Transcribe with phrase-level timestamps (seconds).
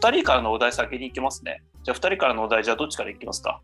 [0.00, 1.62] 2人からのお題先に行きますね。
[1.82, 3.60] じゃあ2人からのお題じゃあどっちからいきますか？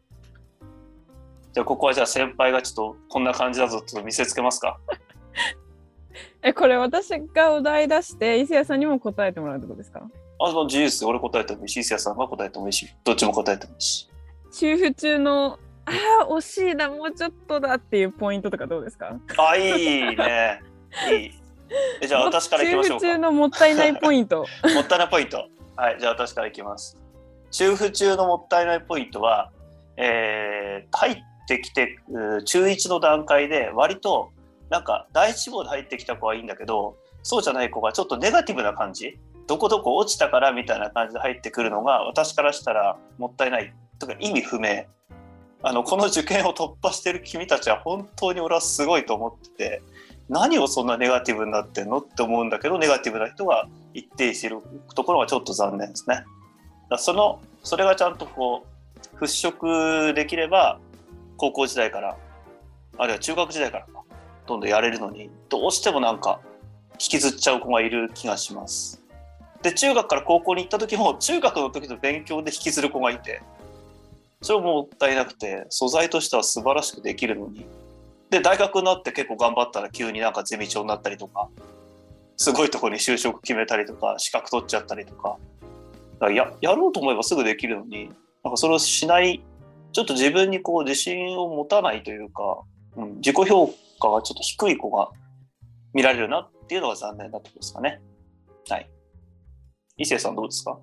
[1.53, 4.79] じゃあここはじゃあ先輩がちょっとこんな感じだぞと見せつけますか？
[6.43, 10.03] え、これ私がお題出して、伊勢谷さんにも答えてもらうってことですか？
[10.41, 11.07] あ、もう自由で。
[11.07, 14.09] 俺答えてもいいし、伊勢谷さんが答えてもいいし、どっちも答えてもいいし。
[14.53, 15.91] 中府中の、あ
[16.23, 19.17] あ、惜しいな、もうちょっとだっていうポイントとかどうですか？
[19.39, 20.63] あ、いいね。
[21.11, 21.31] いい。
[22.03, 23.07] えじゃあ私からいきましょうか。
[23.07, 24.47] 中府中のもったいないポイント。
[24.75, 25.49] もったいないポイント。
[25.77, 26.97] はい、じゃあ私からいきます。
[27.51, 29.51] 中府中のもったいないポイントは、
[29.97, 31.99] えー入ってきて、
[32.45, 34.31] 中1の段階で割と
[34.71, 44.85] なんか第一志望で入ってきた子はいいんだけど、そうじゃない子がちょっとネガティブな感じ、どこどこ落ちたからみたいな感じで入ってくるのが私からしたらもったいないとか意味不明。
[45.63, 49.83] あのこの受験を突破してる君たちは本当に俺はすごいと思ってて
[50.29, 54.61] 何をそんなネガティブになってんのって思うんだけどネガティブな人が一定している
[54.95, 56.25] ところがちょっと残念ですね。
[56.91, 58.67] だそのそれがちゃんとこ
[59.15, 60.79] う払拭できれば
[61.37, 62.17] 高校時代から
[62.99, 63.87] あるいは中学時代から
[64.47, 66.41] どんどんやれるのにどうしてもなんか
[66.93, 69.03] 引きずっちゃう子がいる気がします。
[69.63, 73.43] で中学から高校に行った時も中学の時の勉強で引きずる子がいて
[74.43, 77.67] それももったいなくて素材としては素晴らしくできるのに
[78.31, 81.49] で大学になって結構頑張ったら急になんかゼミ長になったりとか
[82.37, 85.39] すごいところに就職決めたりとか資格取っちゃったりとか
[86.15, 88.09] だからややろうと思えばすぐできるのに
[88.43, 89.43] なんかそれをしない
[89.93, 92.63] ちょっと自分にこう自信を持たないというか、
[92.97, 93.69] うん、自己評
[94.01, 95.11] 価がちょっと低い子が
[95.93, 98.01] 見られるなっていうのが残念なところですかね。
[98.69, 98.91] はい。
[99.97, 100.77] 伊勢さんどうですか？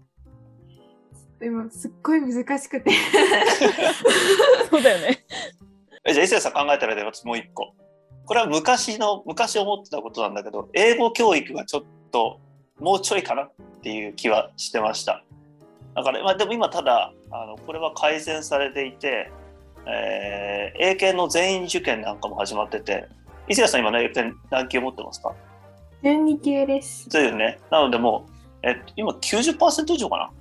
[1.39, 2.91] でもすっごい難しくて
[4.69, 5.25] そうだよね。
[6.03, 7.73] えじゃあ伊勢さん考えたらで私もう一個。
[8.25, 12.39] これは昔の昔思ってたことなんだけど英語教育がちょっと
[12.79, 13.51] もうちょいかなっ
[13.83, 15.23] ていう気はしてました。
[15.95, 19.31] だから、まあ、でも今ただあのこれは改善されていて、
[19.85, 23.07] えー英検の全員受験なんかも始まってて
[23.47, 25.35] 伊勢さん今ね英検何級持ってますか
[26.01, 27.59] ？12級ですそうよね。
[27.69, 28.25] なのでも
[28.63, 30.31] う、えっと、今90%以上かな？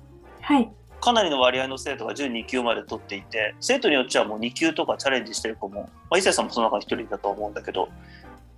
[0.41, 7.89] はいかなりの割合の生徒が12級まで取っていて生徒によっちゃもう2級とかチャレンジしてる子も、まあ、伊勢さんもその中の一人だと思うんだけど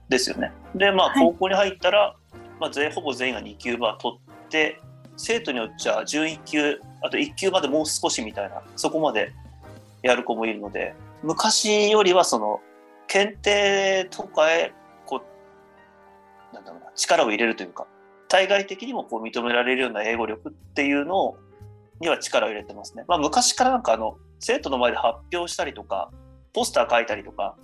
[0.09, 0.51] ですよね。
[0.75, 2.15] でまあはい高校に入ったら、
[2.59, 4.79] まあ、全ほぼ全員が2級は取って
[5.15, 9.33] 生徒によっちゃ11級あと1級までもう少しみたいなそこまで
[10.01, 12.59] やる子もいるので昔よりはその
[13.07, 14.73] 検定とかへ
[15.05, 15.21] こ
[16.51, 17.87] うなんだろうな力を入れるというか
[18.27, 21.37] 対外的にもこう認められるような英語力っていうのを
[22.03, 23.03] には力を入れてますね。
[23.07, 26.11] まあ、昔からなんかあの生徒の前で発表したりとか
[26.53, 27.55] ポスター書いたりとか、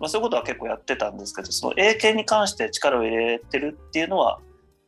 [0.00, 4.40] まあ、そういうことは結構やってたんですけどその英検に関して力を入れてるっていうのは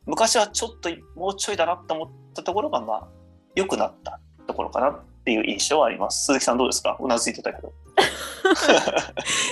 [0.05, 3.07] 昔はちょっともうちょいだなと思ったところがまあ
[3.55, 6.25] 良くなったところかなっていう印象はあります。
[6.25, 6.97] 鈴木さんどうですか？
[6.99, 7.73] うなずいてたけど。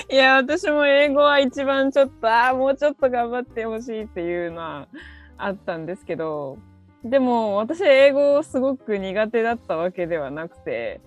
[0.08, 4.88] いや、私も英語は一番ちょっと、ああ、もうちょっと頑張ってほしいっていうのは
[5.36, 6.58] あったんですけど、
[7.04, 11.00] でも私英語すごく苦手だったわけではなくて、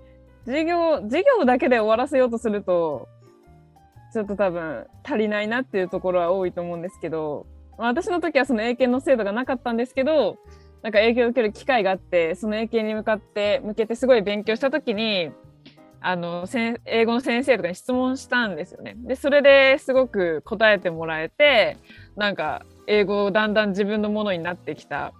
[0.45, 3.07] 授業、授業だけで終わらせようとすると、
[4.13, 7.47] ちょっと多分足りないなっていうところは多いと思うんですけど、
[7.77, 10.37] まあ私の時はその英検の制度がなかったんですけど、
[10.83, 15.31] なんか英検を受ける機会があって、その英検に向かって、向けてすごい勉強した時に、
[15.99, 16.45] あの
[16.85, 18.93] 英語の先生とかに質問したんですよね。
[18.97, 21.77] でそれですごく答えてもらえて
[22.15, 25.13] なんか英語をだんだん自分のものになってきた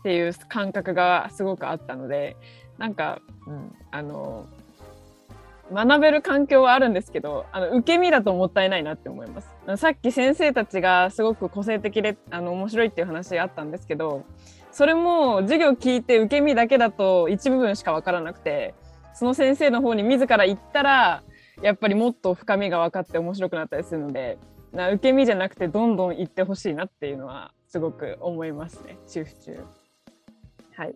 [0.00, 2.36] っていう感覚がすごくあったので
[2.78, 4.46] なんか、うん、あの
[5.72, 9.48] 学べる環境はあるんですけどあの受け身だともったいないなって思います。
[9.76, 14.24] さっき先生たちがすごく個性的であの面白いっていう話があったんですけど
[14.72, 18.74] それも授業聞いて受け身だけだと一部分しか分からなくて
[19.14, 21.22] その先生の方に自ら行ったら
[21.62, 24.38] やっぱりもっと深みが分かって面白くなったりするので
[24.72, 29.60] な受け身じゃなくてどんどん行ってほしいなっていうのはすごく思いますね中府中
[30.80, 30.94] はい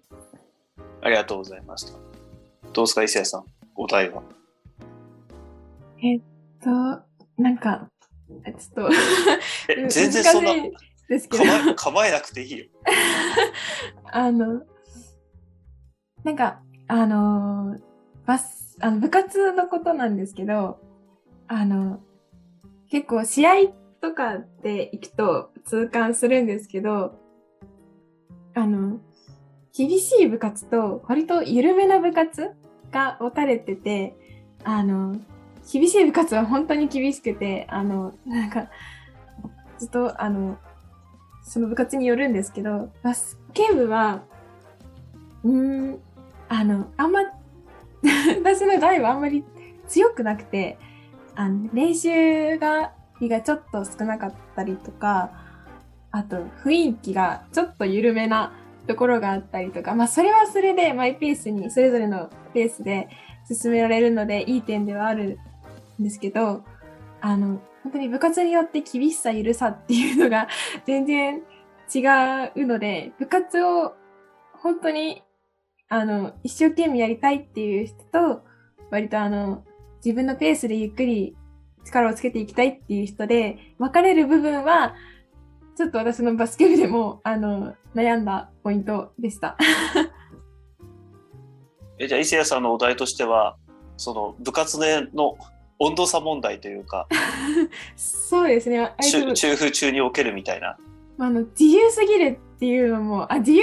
[1.03, 1.93] ありがとうございました。
[2.73, 3.45] どうですか伊勢さん
[3.77, 4.23] お題は？
[6.03, 6.21] えっ
[6.63, 6.71] と
[7.37, 7.87] なんか
[8.45, 8.91] ちょっと
[9.69, 10.55] え全然そんな
[11.07, 12.65] ですけど構え構えなくていいよ。
[14.11, 14.63] あの
[16.25, 17.81] なんか、あのー
[18.25, 20.81] バス、あの、部活のことなんですけど、
[21.47, 22.01] あの、
[22.89, 23.51] 結構試合
[24.01, 27.21] とかで行くと痛感するんですけど、
[28.55, 29.01] あの、
[29.77, 32.53] 厳しい部活と割と緩めな部活
[32.93, 34.15] が分かれてて、
[34.63, 35.17] あの、
[35.71, 38.69] 厳しい部活は本当に厳しくて、あの、なんか、
[39.79, 40.59] ずっと、あの、
[41.43, 44.23] その部活によるんですけど、バスケ部は、
[45.43, 46.01] うーん、
[46.49, 47.21] あの、あんま、
[48.45, 49.45] 私の代はあんまり
[49.89, 50.79] 強くなくて、
[51.35, 55.33] あの、練習が、日がちょっと少なかったりとか、
[56.13, 58.53] あと雰囲気がちょっと緩めな
[58.87, 63.09] ところがあったりとか、まあそれはそれでマイペースに、それぞれのペースで
[63.51, 65.39] 進められるのでいい点ではある
[66.01, 66.65] んですけど、
[67.21, 70.49] あの、本当に部活によって厳しさ、緩さっていうのが
[70.87, 71.43] 全然
[71.95, 72.01] 違
[72.57, 73.95] うので、部活を
[74.53, 75.23] 本当に、
[75.89, 78.43] あの、一生懸命やりたいっていう人と、
[78.91, 79.65] 割とあの、
[80.05, 81.37] 自分のペースでゆっくり
[81.85, 84.95] 力をつけていきたいっていう人で、分かれる部分は、
[85.77, 89.57] ちょっと私のバスケ部でも、あの、悩んだポイントでした。
[91.99, 93.57] えじゃあ伊勢谷さんのお題としては
[93.97, 94.79] その部活
[95.15, 95.37] の
[95.79, 97.07] 温度差問題というか
[97.97, 98.81] そうですね。
[98.81, 100.77] あ中中風中におけるみたいな。
[101.19, 103.63] あの自由すぎるっていうのもあ自由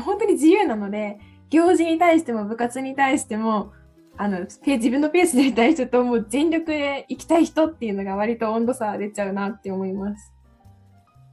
[0.00, 1.20] 本当に自由なので
[1.50, 3.72] 行事に対しても部活に対しても
[4.16, 10.32] あのペ自分のペースでやりたい人ともう全力で行きたい人っていうのが割と温度差出ちゃうなって思います。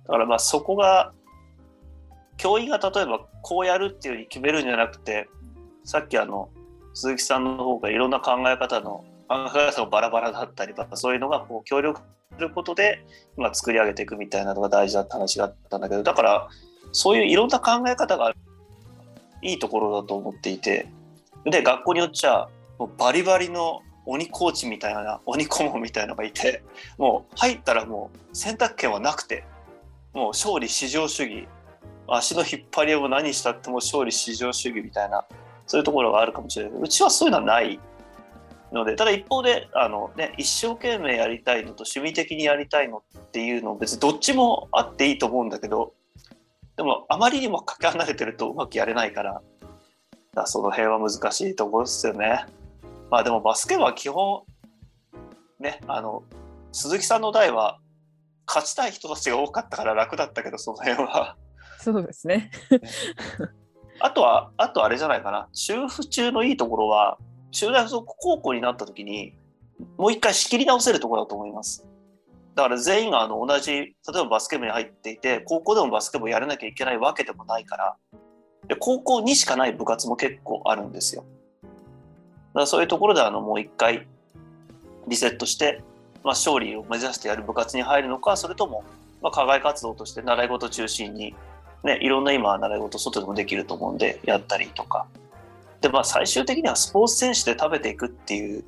[0.07, 1.13] だからまあそこが
[2.37, 5.27] 教員が例えばこうやるっていうふうに決めるんじゃなくて
[5.83, 6.49] さっきあの
[6.93, 12.01] 鈴木さんの方がいろんな考え方の考え方がバラバラだったりとかそういうのがこう協力
[12.33, 13.03] することで
[13.37, 16.49] 今作り上げていくみたいなのが大事だった話があったんだけどだから
[16.91, 18.33] そういういろんな考え方が
[19.41, 20.87] いいところだと思っていて
[21.45, 22.47] で学校によっちゃ
[22.77, 26.63] もうバリバリの鬼コーチみたいな鬼顧問みたいなのがいて
[26.97, 29.43] もう入ったらもう選択権はなくて
[30.15, 31.47] もう勝利至上主義
[32.07, 35.25] 足の引っ張りを何したっても勝利至上主義みたいな
[35.67, 37.79] そういうところがあるかもしれないけどうちはそういうのはない
[38.71, 45.93] のでただ一方であの、ね、一生懸命やりたいのと趣味的にやりたいのっていうの別にどっちもあっていいと思うんだけど
[46.77, 49.41] でもあまりにもかけ離れてるとうまくやれないから
[50.33, 52.45] だその辺は難しいところですよね。
[53.09, 54.43] まあでもバスケは基本
[55.59, 56.23] ねあの
[56.73, 57.79] 鈴木さんの代は
[58.47, 61.35] 勝ちたい人たちが多かったから楽だったけどその辺は。
[61.79, 62.51] そうですね。
[63.99, 65.47] あとは、あとあれじゃないかな。
[65.53, 67.17] 中府中のいいところは、
[67.51, 69.33] 中大附属高校になった時に、
[69.97, 71.85] もう一回仕切り直せるところだと思います。
[72.55, 77.95] だから全員があの同じ、例えばバスケ部に入っていて、高校でもバスケ部をやらなきゃいけないわけでもないから、
[78.67, 81.23] で高校にしかない部活も結構あるんですよ。
[81.63, 84.07] だからそういうところであのもう一回
[85.07, 85.83] リセットして、
[86.25, 88.83] まあ、勝利を目指してやる部活に入るのか、それとも、
[89.21, 91.33] まあ、課外活動として習い事中心に
[91.83, 95.05] ね、いろんな今習い事外でもできると思うんでやったりとか。
[95.81, 98.63] でまあ最終的にはスポーツ選手で食べていくっていう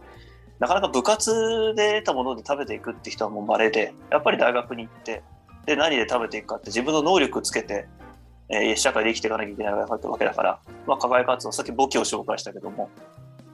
[0.59, 5.24] なかなか部活で得たもので食べていくって人はもう稀でやっぱり大学に行って
[5.65, 7.87] で何で食べていくかって自分の能力つけて、
[8.49, 12.90] えー社会で生きていかなきゃいけないわけだから、まあ、課外活動さっき簿記を紹介したけども、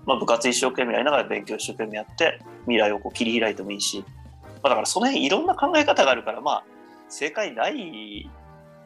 [0.05, 4.03] まあ、部活一生懸命やりながら勉強一生懸命やって未来をこう切り開いてもいいし、
[4.62, 6.63] まあ、だからその辺いろんな考え方があるからまあ
[7.10, 8.29] 正解ない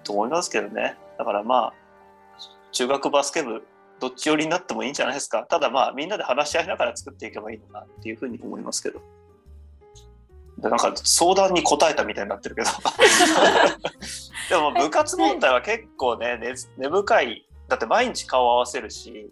[0.04, 0.98] と思いますけどね。
[1.18, 1.74] だからまあ、
[2.72, 3.66] 中学バスケ部、
[4.00, 5.46] どっち寄りになってもいいんじゃないですか。
[5.50, 9.02] ただまあ、みんなで話し合いながら作っていけばいいのかなっていうふうに思いますけど。
[10.58, 12.70] でなんか相談に答えたみたいになってるけど。
[14.50, 17.48] でも部活問題は結構ね、根根深い。
[17.68, 19.32] だって毎日顔合わせるし、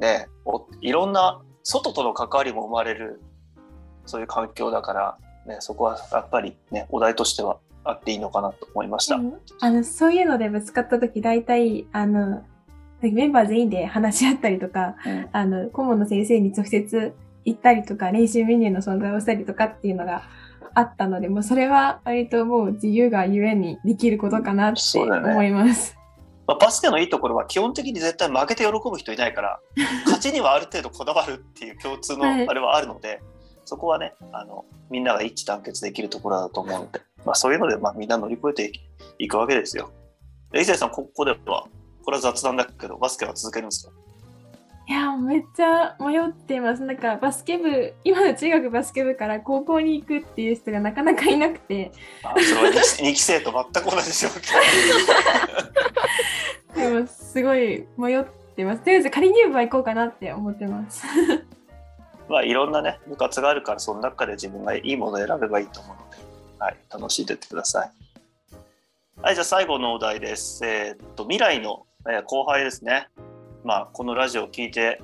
[0.00, 3.20] ね、おいろんな外との関わりも生まれる、
[4.06, 9.20] そういう環境だから、ね、そこはやっぱりね、お題としてはあっていいのかなと思いました。
[9.60, 12.42] あの、そういうのでぶつかった時、大体、あの、
[13.02, 17.14] メンバー全員で話し合ったりとか、うんあの、顧問の先生に直接
[17.44, 20.22] 行ったりとか、練習メニューの存在をしたりとかっていうのが
[20.74, 25.99] あったので、もうそれは割ともう自由がゆえにできることかなって思います。
[26.46, 29.60] まあ、バスケのいいところは基本的に絶対負けて喜ぶ人いないから
[30.06, 33.20] 勝ちにはある程度こだわるっていう共通のはいあれはあるので、
[33.64, 38.72] そこはねあのみんなが一致団結できるところだと思うので、まあ、そういうので、まあ、みんな乗り越えて
[39.18, 39.90] いくわけですよ。
[40.50, 41.36] で伊勢さんここでは
[42.04, 43.92] これは雑談だけどバスケは続けるんですか？
[44.88, 46.82] いや、めっちゃ迷っています。
[46.82, 51.92] なんかバスケ部、今の中学バスケ部から高校に行くっていう人がなかなかいなくて、
[52.24, 54.52] あそれは 2, 期生と全く同じ状況。
[56.80, 58.24] でもすごい迷っ
[58.56, 58.80] てます。
[58.80, 61.04] とりあえず仮入部は行こうかなって思ってます。
[62.28, 66.16] まあいろんなね部活があるからその中で自分がいいものを選べばいいと思うので、
[66.58, 67.90] はい、楽しんでってください。
[69.20, 70.64] はい、じゃあ最後のお題です。
[70.64, 73.08] えー、っと未来の、え、後輩ですね。
[73.64, 75.02] まあこのラジオを聞いて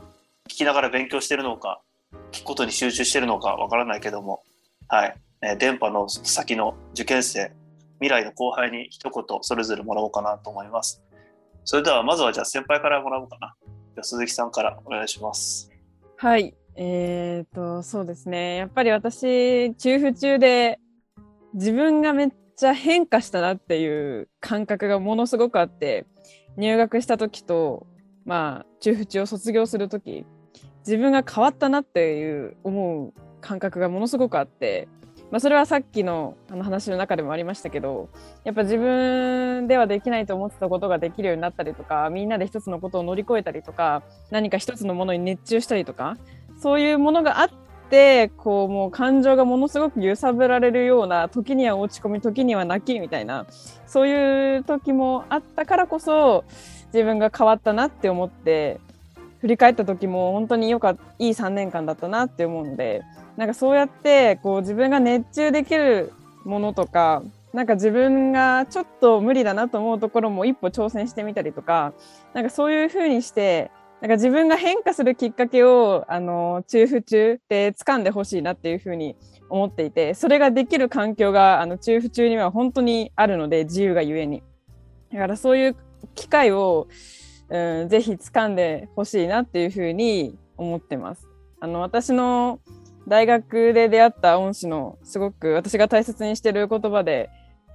[0.49, 1.83] 聞きながら勉強してるのか
[2.33, 4.43] 聞くことに集中してるのかわからないけども、
[4.89, 7.53] はい、えー、電波の先の受験生
[7.99, 11.03] 未来の後輩に一言それぞれもらおうかなと思います。
[11.69, 13.57] それではまずはじゃあ先輩からもらおうかな。
[13.97, 15.69] じゃ鈴木さんからお願いします。
[16.17, 16.55] はい。
[16.77, 18.55] えっ、ー、と、そうですね。
[18.55, 20.79] やっぱり私、中府中で
[21.55, 26.07] 自分がめっちゃ変化したなっていう感覚がものすごくあって、
[26.57, 27.89] 入学した時と、
[28.25, 30.25] まあ、中府中を卒業する時、
[30.87, 34.87] 自分が変わったなっていう思う感覚がものすごくあって、
[35.31, 38.09] まあ、それはさっきのあの話の中でもありましたけど
[38.45, 46.17] やっぱ自分ではできないと思ってたことができるようになったりとかみんなで一つのことを乗り越えたりとか何か一つのものに熱中したりとか
[46.61, 47.51] そういうものがあっ
[47.91, 53.47] てこうもう感情がものすごく揺さぶられるような時には落ち込み時には泣きみたいな
[53.87, 56.45] そういう時もあったからこそ
[56.93, 58.81] 自分が変わったなって思って
[59.41, 63.03] 振り返った時も本当によかいい3年間だったなって思うので
[63.37, 66.13] なんかそうやってこう自分が熱中できる
[66.45, 71.93] ものとかなんか自分がちょっと無理だなと思うところも一歩挑戦してみたりとか
[72.35, 79.17] なんかそういうふうにしてなんか自分が変化するきっかけをあの中府中で掴んでほしいなっていうふうに
[79.49, 84.43] 思っていてそれができる環境があの中府中には本当にあるので自由がゆえに。
[85.13, 85.77] だからそういう
[86.15, 86.89] 機会を、
[87.49, 91.27] うん、ぜひ掴んでほしいなっていうふうに思ってます。
[91.61, 92.61] あの私の
[93.09, 97.31] 大学で出会った恩師のすごく私が大切にしてる言葉で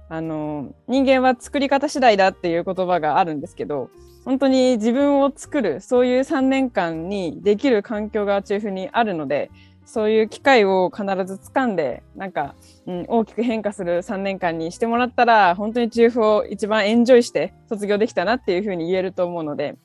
[0.08, 3.88] あの人間は作り方次第だっていう言葉があるんですけど
[4.24, 9.50] 本当に自分を作るそういう3年間にできる環境が中府にあるので
[9.84, 12.54] そういう機会を必ず掴んでなんか、
[12.86, 19.76] うん、大きく変化する3年間にしてもらったら本当に中府を一番エンジョイして卒業できたなっていうふうに言えると思うので、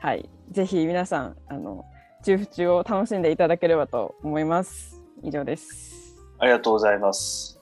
[0.00, 1.84] はい、ぜひ皆さんあの
[2.22, 5.00] 中府中を楽しんでいただければと思います。
[5.22, 6.16] 以上です。
[6.38, 7.58] ありがとうございます。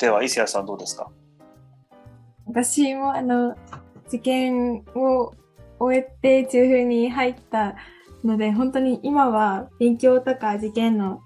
[0.00, 1.10] では、伊勢谷さんどうですか？
[2.46, 3.56] 私もあの、
[4.08, 5.34] 受験を
[5.78, 7.74] 終えて中風に入った
[8.24, 11.20] ので、本当に今は勉強とか受験の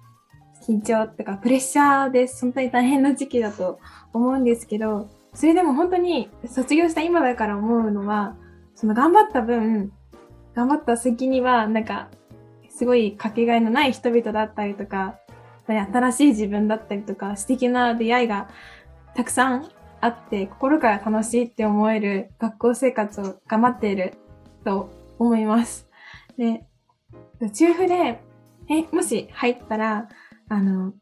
[0.69, 2.43] 緊張とかプレッシャーです。
[2.43, 3.79] 本当に大変な時期だと
[4.13, 8.37] 思うんですけど、それでも本当に卒業した今だから思うのは、
[8.75, 9.93] その頑張った分、
[10.55, 12.09] 頑張った先には、なんか、
[12.71, 15.19] すごいかけがえのない人々だったりとか、
[15.67, 18.49] 新しい自分だったりとか素敵な出会いが
[19.15, 19.69] たくさん
[20.01, 24.15] あって心から楽しいって思える学校生活を頑張っている
[24.65, 25.89] と思います。
[26.39, 26.65] で、
[27.53, 28.23] 中府で、
[28.71, 30.09] え、もし入ったら、
[30.49, 30.93] あの、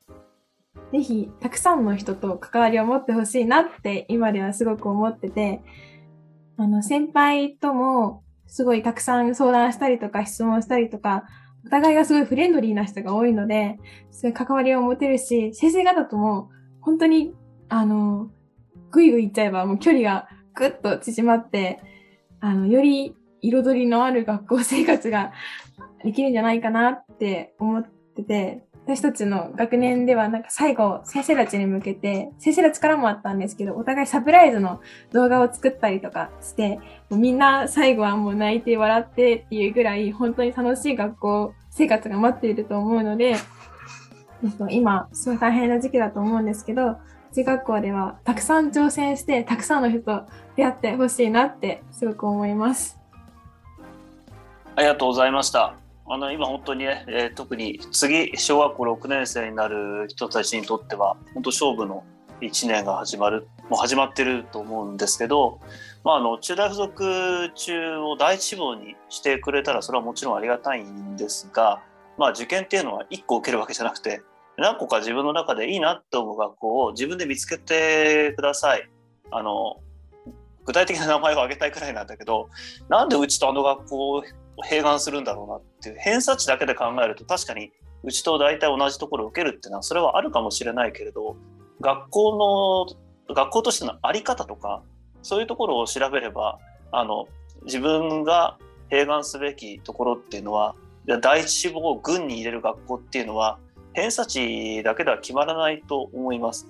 [0.93, 5.63] ぜひたくさんの人と関わりを持ってほしいなって今ではすごく思ってて、
[6.57, 11.25] あの、先輩ともすごいたくさん相談したりとか質問したりとか、
[11.67, 13.79] お互いがすごいフレンドリーな人が多いので、
[14.11, 16.51] そういう関わりを持てるし、先生方とも
[16.81, 17.35] 本当に、
[17.69, 18.31] あの、
[18.93, 21.81] ぐいぐい行っちゃえばもう距離がぐっと縮まって、
[22.41, 25.33] あの、より彩りのある学校生活が
[26.05, 27.85] できるんじゃないかなって思っ
[28.15, 34.81] てて、私たちの学年ではなんか最後先生たちに向けて先生たちからもあったんですけどお互いサプライズの
[35.13, 36.77] 動画を作ったりとかして
[37.11, 43.35] もうみんな最後はもう泣いて笑ってっていうぐらい本当に楽しい学校生活が待っていると思うので
[44.71, 46.97] 今すごい大変な時期だと思うんですけど
[47.35, 52.99] 中学校ではたくさん挑戦してたくさんの人と出会ってほしいなってすごく思います。
[54.77, 55.86] ありがとうございました。
[56.09, 62.05] あの今本当にね、えー、特に次小学校6年生になる人たちにとっては本当勝負の
[62.41, 65.61] 1年が始まるもう始まってると思うんですけど、
[66.05, 71.83] まあ、あの中大附属中を第一志望にしてくれたらそれはもちろんありがたいんですが、
[72.19, 74.23] まあ、受験っていうのは1個受けるわけじゃなくて
[74.59, 78.89] 何個か自分の中でいいなって思う学校を自分で見つけてください。
[79.31, 79.81] あの
[80.65, 82.49] 具体的な名前を挙げたいくらいなんだけど
[82.89, 84.25] なんでうちとあの学校
[84.65, 87.73] 併願するんだろうなっていう偏差値だけで考えると確かに
[88.03, 91.37] うちと大体同じところを受けるっていうのはそれはあるかもしれないけれど
[91.81, 92.87] 学校
[93.29, 94.83] の学校としての在り方とか
[95.23, 96.59] そういうところを調べれば
[96.93, 97.27] あの
[97.65, 98.59] 自分が
[98.91, 100.75] 併願すべきところっていうのは
[101.21, 103.59] 第一志望を軍に入れる学校っていうのは
[103.95, 106.67] 偏差値だけでは決まらないと思います。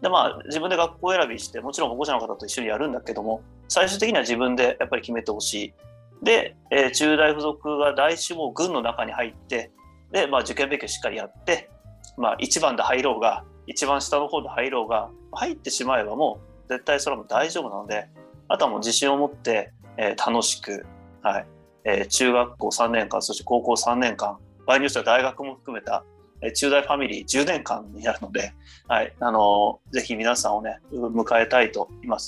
[0.00, 5.74] でまあ自分で学校選びしてもちろん保護者の方と一緒にやるんだけども最終的には自分でやっぱり決めてほしい
[6.22, 9.72] で、えー、中大附属が第志望軍の中に入って
[10.12, 11.70] で、まあ、受験勉強しっかりやって、
[12.16, 18.08] まあ、1番で入ろうが一番下の方で入ろうが入ってしまえばもう絶対それも大丈夫なので
[18.48, 20.86] あとはもう自信を持って、えー、楽しく、
[21.22, 21.46] はい
[21.84, 26.04] えー、中学校3年間そして高校3年間場合によっては大学も含めた、
[26.40, 28.52] えー、中大ファミリー10年間になるので、
[28.88, 32.18] はいあのー、ぜひ皆さんをね迎えたいと今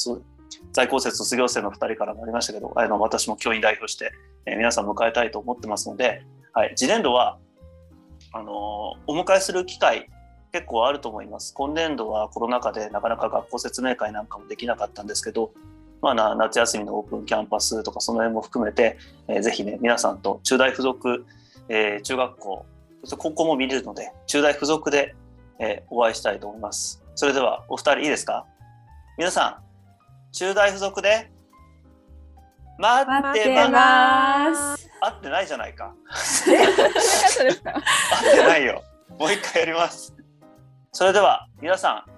[0.75, 4.13] 在校生卒業生の2人からもありましたけどあの私も教員代表して、
[4.45, 7.39] えー、皆さん迎えたいと思ってますので、はい、次年度は
[8.33, 8.53] あの
[9.07, 10.11] お迎えする機会
[10.53, 11.53] 結構あると思います。
[11.55, 15.53] 今年度はコロナ禍でなかなか学校説明会なんかもできなかったんですけど、
[16.01, 21.25] まあ、夏休みのオープンキャンパスとかその辺も含めて、えー、ぜひね皆さんと中大附属、
[21.69, 22.67] えー、中学校
[23.03, 25.17] そして高校も見れるので中大附属で、
[25.59, 27.03] えー、お会いしたいと思います。
[27.17, 28.47] それではお二人いいですか？
[29.19, 29.64] 皆さん
[30.35, 31.31] 中大附属で
[32.77, 35.85] 待ってます合ってないじゃないか。
[35.85, 35.93] 合
[38.31, 38.83] ってないよ。
[39.17, 40.13] もう一回やります。
[40.91, 42.11] それでは皆さん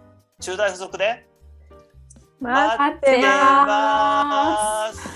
[0.43, 1.27] 中大附属で
[2.41, 5.09] 待ってます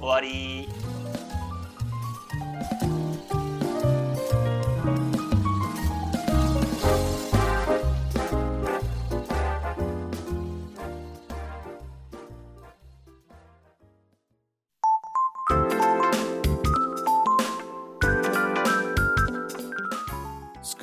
[0.00, 0.68] 終わり